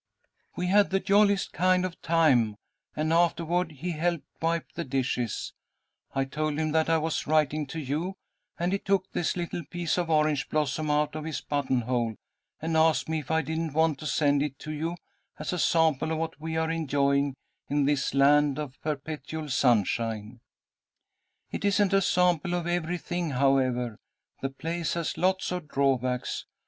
[0.55, 2.55] "'We had the jolliest kind of a time,
[2.95, 5.53] and afterward he helped wipe the dishes.
[6.15, 8.15] I told him that I was writing to you,
[8.57, 12.15] and he took this little piece of orange blossom out of his buttonhole,
[12.59, 14.95] and asked me if I didn't want to send it to you
[15.37, 17.35] as a sample of what we are enjoying
[17.69, 20.39] in this land of perpetual sunshine.
[21.51, 23.99] "'It isn't a sample of everything, however.
[24.41, 26.47] The place has lots of drawbacks.